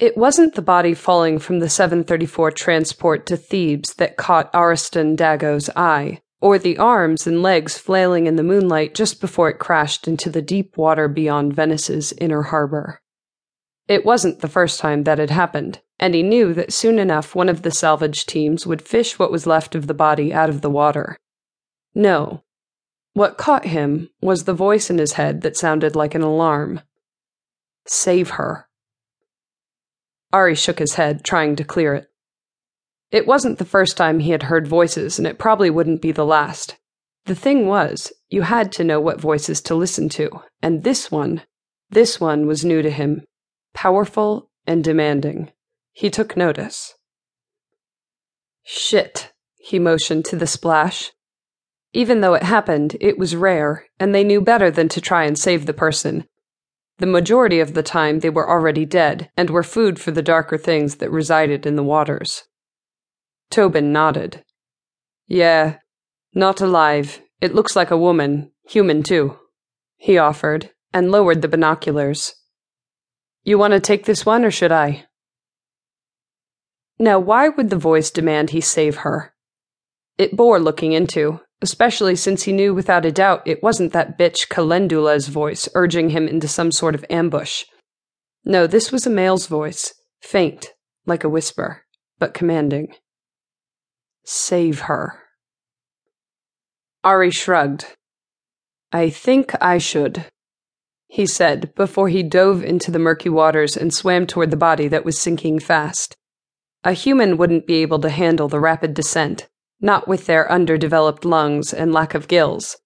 It 0.00 0.16
wasn't 0.16 0.54
the 0.54 0.62
body 0.62 0.92
falling 0.92 1.38
from 1.38 1.60
the 1.60 1.68
734 1.68 2.50
transport 2.50 3.26
to 3.26 3.36
Thebes 3.36 3.94
that 3.94 4.16
caught 4.16 4.50
Ariston 4.52 5.14
Dago's 5.14 5.70
eye, 5.76 6.20
or 6.40 6.58
the 6.58 6.78
arms 6.78 7.28
and 7.28 7.42
legs 7.42 7.78
flailing 7.78 8.26
in 8.26 8.34
the 8.34 8.42
moonlight 8.42 8.94
just 8.94 9.20
before 9.20 9.48
it 9.48 9.60
crashed 9.60 10.08
into 10.08 10.30
the 10.30 10.42
deep 10.42 10.76
water 10.76 11.06
beyond 11.06 11.54
Venice's 11.54 12.12
inner 12.14 12.42
harbor. 12.42 13.00
It 13.86 14.04
wasn't 14.04 14.40
the 14.40 14.48
first 14.48 14.80
time 14.80 15.04
that 15.04 15.18
had 15.18 15.30
happened, 15.30 15.80
and 16.00 16.14
he 16.14 16.24
knew 16.24 16.52
that 16.54 16.72
soon 16.72 16.98
enough 16.98 17.36
one 17.36 17.48
of 17.48 17.62
the 17.62 17.70
salvage 17.70 18.26
teams 18.26 18.66
would 18.66 18.82
fish 18.82 19.16
what 19.18 19.30
was 19.30 19.46
left 19.46 19.76
of 19.76 19.86
the 19.86 19.94
body 19.94 20.34
out 20.34 20.50
of 20.50 20.60
the 20.60 20.70
water. 20.70 21.16
No. 21.94 22.42
What 23.12 23.38
caught 23.38 23.66
him 23.66 24.10
was 24.20 24.42
the 24.42 24.54
voice 24.54 24.90
in 24.90 24.98
his 24.98 25.12
head 25.12 25.42
that 25.42 25.56
sounded 25.56 25.94
like 25.94 26.16
an 26.16 26.22
alarm. 26.22 26.80
Save 27.86 28.30
her. 28.30 28.66
Ari 30.34 30.56
shook 30.56 30.80
his 30.80 30.96
head, 30.96 31.22
trying 31.22 31.54
to 31.54 31.62
clear 31.62 31.94
it. 31.94 32.08
It 33.12 33.24
wasn't 33.24 33.58
the 33.58 33.64
first 33.64 33.96
time 33.96 34.18
he 34.18 34.32
had 34.32 34.42
heard 34.42 34.66
voices, 34.66 35.16
and 35.16 35.28
it 35.28 35.38
probably 35.38 35.70
wouldn't 35.70 36.02
be 36.02 36.10
the 36.10 36.26
last. 36.26 36.76
The 37.26 37.36
thing 37.36 37.68
was, 37.68 38.12
you 38.30 38.42
had 38.42 38.72
to 38.72 38.82
know 38.82 39.00
what 39.00 39.20
voices 39.20 39.60
to 39.60 39.76
listen 39.76 40.08
to, 40.08 40.42
and 40.60 40.82
this 40.82 41.08
one, 41.08 41.42
this 41.88 42.18
one 42.20 42.48
was 42.48 42.64
new 42.64 42.82
to 42.82 42.90
him, 42.90 43.22
powerful 43.74 44.50
and 44.66 44.82
demanding. 44.82 45.52
He 45.92 46.10
took 46.10 46.36
notice. 46.36 46.94
Shit, 48.64 49.32
he 49.56 49.78
motioned 49.78 50.24
to 50.24 50.36
the 50.36 50.48
splash. 50.48 51.12
Even 51.92 52.22
though 52.22 52.34
it 52.34 52.42
happened, 52.42 52.96
it 53.00 53.18
was 53.18 53.36
rare, 53.36 53.86
and 54.00 54.12
they 54.12 54.24
knew 54.24 54.40
better 54.40 54.68
than 54.68 54.88
to 54.88 55.00
try 55.00 55.26
and 55.26 55.38
save 55.38 55.66
the 55.66 55.72
person, 55.72 56.26
the 56.98 57.06
majority 57.06 57.60
of 57.60 57.74
the 57.74 57.82
time 57.82 58.20
they 58.20 58.30
were 58.30 58.48
already 58.48 58.84
dead 58.84 59.30
and 59.36 59.50
were 59.50 59.62
food 59.62 60.00
for 60.00 60.10
the 60.10 60.22
darker 60.22 60.56
things 60.56 60.96
that 60.96 61.10
resided 61.10 61.66
in 61.66 61.76
the 61.76 61.82
waters. 61.82 62.44
Tobin 63.50 63.92
nodded. 63.92 64.44
Yeah, 65.26 65.78
not 66.34 66.60
alive. 66.60 67.20
It 67.40 67.54
looks 67.54 67.76
like 67.76 67.90
a 67.90 67.98
woman, 67.98 68.52
human 68.68 69.02
too, 69.02 69.38
he 69.96 70.18
offered, 70.18 70.70
and 70.92 71.10
lowered 71.10 71.42
the 71.42 71.48
binoculars. 71.48 72.34
You 73.42 73.58
want 73.58 73.72
to 73.72 73.80
take 73.80 74.04
this 74.04 74.24
one, 74.24 74.44
or 74.44 74.50
should 74.50 74.72
I? 74.72 75.04
Now, 76.98 77.18
why 77.18 77.48
would 77.48 77.70
the 77.70 77.76
voice 77.76 78.10
demand 78.10 78.50
he 78.50 78.60
save 78.60 78.98
her? 78.98 79.34
It 80.16 80.36
bore 80.36 80.60
looking 80.60 80.92
into, 80.92 81.40
especially 81.64 82.14
since 82.14 82.42
he 82.42 82.52
knew 82.52 82.74
without 82.74 83.06
a 83.06 83.10
doubt 83.10 83.42
it 83.46 83.62
wasn't 83.62 83.94
that 83.94 84.18
bitch 84.18 84.50
Calendula's 84.50 85.28
voice 85.28 85.66
urging 85.74 86.10
him 86.10 86.28
into 86.28 86.46
some 86.46 86.70
sort 86.70 86.94
of 86.94 87.06
ambush. 87.08 87.64
No, 88.44 88.66
this 88.66 88.92
was 88.92 89.06
a 89.06 89.10
male's 89.10 89.46
voice, 89.46 89.94
faint, 90.20 90.74
like 91.06 91.24
a 91.24 91.28
whisper, 91.30 91.86
but 92.18 92.34
commanding. 92.34 92.88
Save 94.26 94.80
her. 94.80 95.18
Ari 97.02 97.30
shrugged. 97.30 97.86
I 98.92 99.08
think 99.08 99.54
I 99.58 99.78
should, 99.78 100.26
he 101.08 101.24
said 101.26 101.74
before 101.76 102.10
he 102.10 102.22
dove 102.22 102.62
into 102.62 102.90
the 102.90 102.98
murky 102.98 103.30
waters 103.30 103.74
and 103.74 103.94
swam 103.94 104.26
toward 104.26 104.50
the 104.50 104.56
body 104.58 104.86
that 104.88 105.06
was 105.06 105.18
sinking 105.18 105.60
fast. 105.60 106.14
A 106.84 106.92
human 106.92 107.38
wouldn't 107.38 107.66
be 107.66 107.76
able 107.76 108.00
to 108.00 108.10
handle 108.10 108.48
the 108.48 108.60
rapid 108.60 108.92
descent, 108.92 109.48
not 109.84 110.08
with 110.08 110.24
their 110.24 110.50
underdeveloped 110.50 111.26
lungs 111.26 111.74
and 111.74 111.92
lack 111.92 112.14
of 112.14 112.26
gills. 112.26 112.78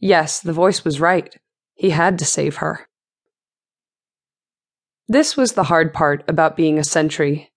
Yes, 0.00 0.40
the 0.40 0.54
voice 0.54 0.84
was 0.84 0.98
right. 0.98 1.36
He 1.74 1.90
had 1.90 2.18
to 2.18 2.24
save 2.24 2.56
her. 2.56 2.88
This 5.06 5.36
was 5.36 5.52
the 5.52 5.64
hard 5.64 5.92
part 5.92 6.24
about 6.26 6.56
being 6.56 6.78
a 6.78 6.84
sentry. 6.84 7.52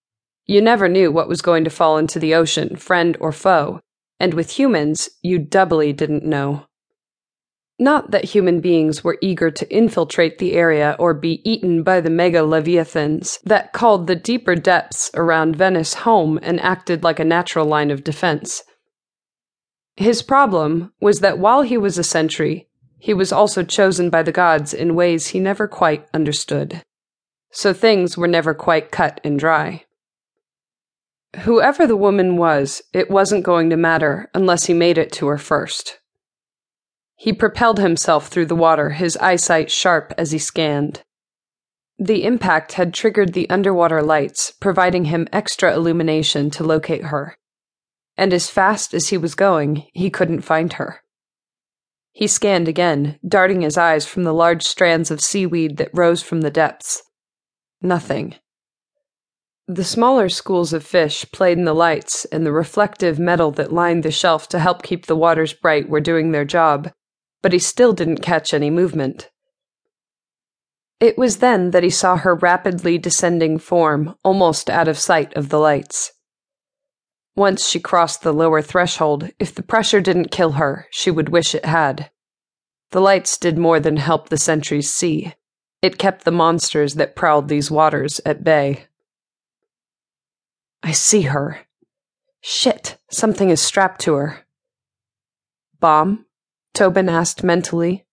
You 0.45 0.61
never 0.61 0.89
knew 0.89 1.11
what 1.13 1.29
was 1.29 1.41
going 1.41 1.63
to 1.63 1.69
fall 1.69 1.97
into 1.97 2.19
the 2.19 2.35
ocean, 2.35 2.75
friend 2.75 3.15
or 3.21 3.31
foe, 3.31 3.79
and 4.19 4.33
with 4.33 4.59
humans, 4.59 5.09
you 5.21 5.39
doubly 5.39 5.93
didn't 5.93 6.25
know. 6.25 6.66
Not 7.79 8.09
that 8.09 8.25
human 8.25 8.59
beings 8.59 9.03
were 9.03 9.19
eager 9.21 9.51
to 9.51 9.75
infiltrate 9.75 10.39
the 10.39 10.53
area 10.53 10.95
or 10.97 11.13
be 11.13 11.41
eaten 11.49 11.83
by 11.83 12.01
the 12.01 12.09
mega 12.09 12.41
leviathans 12.41 13.39
that 13.43 13.71
called 13.71 14.07
the 14.07 14.15
deeper 14.15 14.55
depths 14.55 15.11
around 15.13 15.55
Venice 15.55 15.93
home 15.93 16.39
and 16.41 16.59
acted 16.61 17.03
like 17.03 17.19
a 17.19 17.25
natural 17.25 17.67
line 17.67 17.91
of 17.91 18.03
defense. 18.03 18.63
His 19.95 20.23
problem 20.23 20.91
was 20.99 21.19
that 21.19 21.37
while 21.37 21.61
he 21.61 21.77
was 21.77 21.99
a 21.99 22.03
sentry, 22.03 22.67
he 22.97 23.13
was 23.13 23.31
also 23.31 23.63
chosen 23.63 24.09
by 24.09 24.23
the 24.23 24.31
gods 24.31 24.73
in 24.73 24.95
ways 24.95 25.27
he 25.27 25.39
never 25.39 25.67
quite 25.67 26.07
understood. 26.15 26.83
So 27.51 27.73
things 27.73 28.17
were 28.17 28.27
never 28.27 28.55
quite 28.55 28.91
cut 28.91 29.21
and 29.23 29.39
dry. 29.39 29.85
Whoever 31.41 31.85
the 31.85 31.95
woman 31.95 32.37
was, 32.37 32.81
it 32.91 33.11
wasn't 33.11 33.43
going 33.43 33.69
to 33.69 33.77
matter 33.77 34.29
unless 34.33 34.65
he 34.65 34.73
made 34.73 34.97
it 34.97 35.11
to 35.13 35.27
her 35.27 35.37
first. 35.37 35.99
He 37.19 37.33
propelled 37.33 37.79
himself 37.79 38.27
through 38.27 38.45
the 38.45 38.55
water, 38.55 38.91
his 38.91 39.17
eyesight 39.17 39.71
sharp 39.71 40.13
as 40.19 40.31
he 40.31 40.37
scanned. 40.37 41.01
The 41.97 42.23
impact 42.23 42.73
had 42.73 42.93
triggered 42.93 43.33
the 43.33 43.49
underwater 43.49 44.03
lights, 44.03 44.51
providing 44.51 45.05
him 45.05 45.27
extra 45.33 45.73
illumination 45.73 46.51
to 46.51 46.63
locate 46.63 47.05
her. 47.05 47.35
And 48.17 48.33
as 48.33 48.51
fast 48.51 48.93
as 48.93 49.09
he 49.09 49.17
was 49.17 49.33
going, 49.33 49.87
he 49.93 50.11
couldn't 50.11 50.41
find 50.41 50.73
her. 50.73 51.01
He 52.11 52.27
scanned 52.27 52.67
again, 52.67 53.17
darting 53.27 53.61
his 53.61 53.79
eyes 53.79 54.05
from 54.05 54.23
the 54.23 54.33
large 54.33 54.63
strands 54.63 55.09
of 55.09 55.19
seaweed 55.19 55.77
that 55.77 55.89
rose 55.93 56.21
from 56.21 56.41
the 56.41 56.51
depths. 56.51 57.01
Nothing. 57.81 58.35
The 59.67 59.83
smaller 59.83 60.29
schools 60.29 60.71
of 60.71 60.85
fish 60.85 61.25
played 61.31 61.57
in 61.57 61.65
the 61.65 61.73
lights, 61.73 62.25
and 62.25 62.45
the 62.45 62.51
reflective 62.51 63.17
metal 63.17 63.49
that 63.51 63.73
lined 63.73 64.03
the 64.03 64.11
shelf 64.11 64.47
to 64.49 64.59
help 64.59 64.83
keep 64.83 65.07
the 65.07 65.15
waters 65.15 65.53
bright 65.53 65.89
were 65.89 65.99
doing 65.99 66.31
their 66.31 66.45
job 66.45 66.91
but 67.47 67.53
he 67.53 67.59
still 67.59 67.93
didn't 67.93 68.17
catch 68.17 68.53
any 68.53 68.69
movement. 68.69 69.29
It 70.99 71.17
was 71.17 71.37
then 71.37 71.71
that 71.71 71.81
he 71.81 71.89
saw 71.89 72.17
her 72.17 72.35
rapidly 72.35 72.97
descending 72.97 73.57
form, 73.57 74.15
almost 74.21 74.69
out 74.69 74.89
of 74.89 74.99
sight 74.99 75.33
of 75.33 75.47
the 75.47 75.57
lights. 75.57 76.11
Once 77.37 77.65
she 77.65 77.79
crossed 77.79 78.21
the 78.21 78.33
lower 78.33 78.61
threshold, 78.61 79.29
if 79.39 79.55
the 79.55 79.63
pressure 79.63 80.01
didn't 80.01 80.29
kill 80.29 80.59
her, 80.59 80.87
she 80.91 81.09
would 81.09 81.29
wish 81.29 81.55
it 81.55 81.63
had. 81.63 82.11
The 82.91 82.99
lights 82.99 83.37
did 83.37 83.57
more 83.57 83.79
than 83.79 83.95
help 83.95 84.27
the 84.27 84.37
sentries 84.37 84.91
see. 84.91 85.33
It 85.81 85.97
kept 85.97 86.25
the 86.25 86.31
monsters 86.31 86.95
that 86.95 87.15
prowled 87.15 87.47
these 87.47 87.71
waters 87.71 88.19
at 88.25 88.43
bay. 88.43 88.87
I 90.83 90.91
see 90.91 91.21
her. 91.21 91.61
Shit, 92.41 92.97
something 93.09 93.49
is 93.49 93.61
strapped 93.61 94.01
to 94.01 94.15
her. 94.15 94.45
Bomb? 95.79 96.26
Tobin 96.77 97.09
asked 97.09 97.43
mentally. 97.43 98.05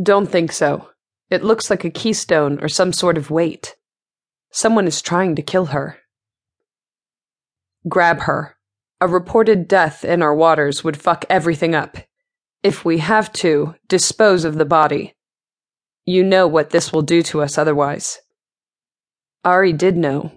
Don't 0.00 0.30
think 0.30 0.52
so. 0.52 0.90
It 1.30 1.42
looks 1.42 1.68
like 1.68 1.84
a 1.84 1.90
keystone 1.90 2.62
or 2.62 2.68
some 2.68 2.92
sort 2.92 3.18
of 3.18 3.28
weight. 3.28 3.74
Someone 4.52 4.86
is 4.86 5.02
trying 5.02 5.34
to 5.34 5.42
kill 5.42 5.66
her. 5.66 5.98
Grab 7.88 8.20
her. 8.20 8.54
A 9.00 9.08
reported 9.08 9.66
death 9.66 10.04
in 10.04 10.22
our 10.22 10.32
waters 10.32 10.84
would 10.84 10.96
fuck 10.96 11.24
everything 11.28 11.74
up. 11.74 11.96
If 12.62 12.84
we 12.84 12.98
have 12.98 13.32
to, 13.32 13.74
dispose 13.88 14.44
of 14.44 14.54
the 14.54 14.64
body. 14.64 15.16
You 16.06 16.22
know 16.22 16.46
what 16.46 16.70
this 16.70 16.92
will 16.92 17.02
do 17.02 17.20
to 17.22 17.42
us 17.42 17.58
otherwise. 17.58 18.20
Ari 19.44 19.72
did 19.72 19.96
know. 19.96 20.30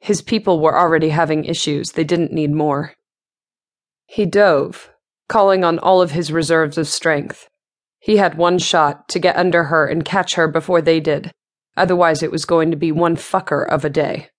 His 0.00 0.22
people 0.22 0.58
were 0.58 0.76
already 0.76 1.10
having 1.10 1.44
issues, 1.44 1.92
they 1.92 2.02
didn't 2.02 2.32
need 2.32 2.50
more. 2.50 2.94
He 4.06 4.26
dove, 4.26 4.90
calling 5.28 5.64
on 5.64 5.78
all 5.78 6.02
of 6.02 6.12
his 6.12 6.32
reserves 6.32 6.78
of 6.78 6.88
strength. 6.88 7.48
He 7.98 8.18
had 8.18 8.38
one 8.38 8.58
shot 8.58 9.08
to 9.08 9.18
get 9.18 9.36
under 9.36 9.64
her 9.64 9.86
and 9.86 10.04
catch 10.04 10.34
her 10.34 10.46
before 10.46 10.80
they 10.80 11.00
did. 11.00 11.32
Otherwise, 11.76 12.22
it 12.22 12.30
was 12.30 12.44
going 12.44 12.70
to 12.70 12.76
be 12.76 12.92
one 12.92 13.16
fucker 13.16 13.66
of 13.66 13.84
a 13.84 13.90
day. 13.90 14.30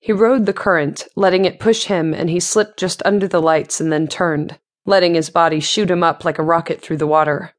He 0.00 0.12
rode 0.12 0.46
the 0.46 0.52
current, 0.52 1.06
letting 1.16 1.44
it 1.44 1.58
push 1.58 1.84
him, 1.84 2.14
and 2.14 2.30
he 2.30 2.40
slipped 2.40 2.78
just 2.78 3.02
under 3.04 3.26
the 3.26 3.42
lights 3.42 3.80
and 3.80 3.92
then 3.92 4.06
turned, 4.06 4.58
letting 4.86 5.14
his 5.14 5.30
body 5.30 5.60
shoot 5.60 5.90
him 5.90 6.02
up 6.02 6.24
like 6.24 6.38
a 6.38 6.42
rocket 6.44 6.80
through 6.80 6.98
the 6.98 7.06
water. 7.06 7.52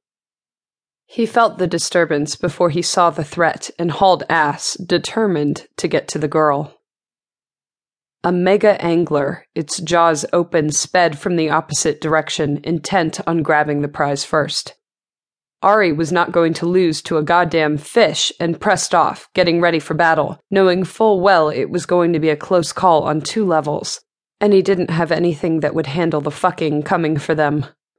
He 1.06 1.26
felt 1.26 1.58
the 1.58 1.68
disturbance 1.68 2.36
before 2.36 2.70
he 2.70 2.82
saw 2.82 3.10
the 3.10 3.24
threat 3.24 3.72
and 3.80 3.92
hauled 3.92 4.24
ass, 4.30 4.76
determined 4.76 5.68
to 5.78 5.88
get 5.88 6.08
to 6.10 6.20
the 6.20 6.28
girl. 6.28 6.79
A 8.22 8.34
mega 8.34 8.82
angler, 8.84 9.46
its 9.56 9.80
jaws 9.80 10.26
open, 10.34 10.72
sped 10.72 11.18
from 11.18 11.38
the 11.38 11.50
opposite 11.50 12.02
direction, 12.02 12.60
intent 12.66 13.22
on 13.26 13.44
grabbing 13.44 13.82
the 13.82 13.88
prize 13.88 14.26
first. 14.26 14.76
Ari 15.62 15.94
was 15.94 16.12
not 16.12 16.34
going 16.34 16.54
to 16.56 16.66
lose 16.66 17.02
to 17.04 17.16
a 17.16 17.24
goddamn 17.24 17.78
fish 17.78 18.34
and 18.38 18.60
pressed 18.60 18.94
off, 18.94 19.30
getting 19.34 19.62
ready 19.62 19.80
for 19.80 19.94
battle, 19.94 20.38
knowing 20.52 20.84
full 20.84 21.22
well 21.22 21.48
it 21.48 21.70
was 21.70 21.86
going 21.86 22.12
to 22.12 22.20
be 22.20 22.30
a 22.30 22.36
close 22.36 22.74
call 22.74 23.04
on 23.04 23.22
two 23.22 23.46
levels. 23.46 24.02
And 24.42 24.52
he 24.52 24.62
didn't 24.62 24.90
have 24.90 25.14
anything 25.14 25.62
that 25.62 25.74
would 25.74 25.88
handle 25.88 26.20
the 26.20 26.30
fucking 26.30 26.84
coming 26.84 27.18
for 27.18 27.36
them. 27.36 27.66